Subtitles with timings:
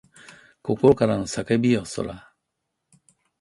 [0.63, 2.33] 心からの叫びよそら